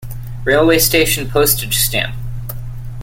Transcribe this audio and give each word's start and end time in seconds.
Railway 0.45 0.79
station 0.79 1.29
Postage 1.29 1.77
stamp. 1.77 2.15